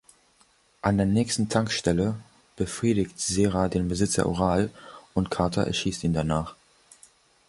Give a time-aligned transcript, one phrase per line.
[0.81, 2.15] An der nächsten Tankstelle
[2.55, 4.71] befriedigt Sera den Besitzer oral
[5.13, 6.55] und Carter erschießt ihn danach.